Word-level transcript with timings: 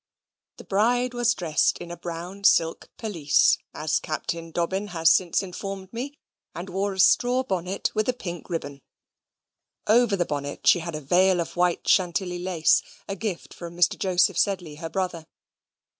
The 0.57 0.63
bride 0.63 1.13
was 1.13 1.35
dressed 1.35 1.77
in 1.77 1.91
a 1.91 1.95
brown 1.95 2.43
silk 2.43 2.89
pelisse 2.97 3.59
(as 3.71 3.99
Captain 3.99 4.49
Dobbin 4.49 4.87
has 4.87 5.11
since 5.11 5.43
informed 5.43 5.93
me), 5.93 6.17
and 6.55 6.71
wore 6.71 6.93
a 6.93 6.99
straw 6.99 7.43
bonnet 7.43 7.91
with 7.93 8.09
a 8.09 8.13
pink 8.13 8.49
ribbon; 8.49 8.81
over 9.85 10.15
the 10.15 10.25
bonnet 10.25 10.65
she 10.65 10.79
had 10.79 10.95
a 10.95 11.01
veil 11.01 11.39
of 11.39 11.55
white 11.55 11.87
Chantilly 11.87 12.39
lace, 12.39 12.81
a 13.07 13.15
gift 13.15 13.53
from 13.53 13.77
Mr. 13.77 13.95
Joseph 13.95 14.39
Sedley, 14.39 14.77
her 14.77 14.89
brother. 14.89 15.27